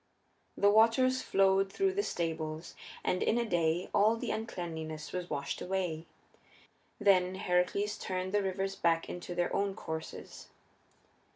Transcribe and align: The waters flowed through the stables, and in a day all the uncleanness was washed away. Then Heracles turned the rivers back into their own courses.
The 0.57 0.71
waters 0.71 1.21
flowed 1.21 1.71
through 1.71 1.93
the 1.93 2.01
stables, 2.01 2.73
and 3.03 3.21
in 3.21 3.37
a 3.37 3.45
day 3.45 3.87
all 3.93 4.15
the 4.17 4.31
uncleanness 4.31 5.11
was 5.11 5.29
washed 5.29 5.61
away. 5.61 6.07
Then 6.99 7.35
Heracles 7.35 7.99
turned 7.99 8.31
the 8.33 8.41
rivers 8.41 8.75
back 8.75 9.07
into 9.07 9.35
their 9.35 9.55
own 9.55 9.75
courses. 9.75 10.47